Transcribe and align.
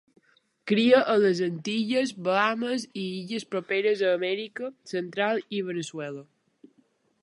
Cria 0.69 1.01
a 1.15 1.17
les 1.23 1.41
Antilles, 1.47 2.15
Bahames 2.29 2.87
i 3.03 3.05
illes 3.21 3.47
properes 3.55 4.05
a 4.09 4.17
Amèrica 4.19 4.75
Central 4.97 5.49
i 5.61 5.67
Veneçuela. 5.71 6.31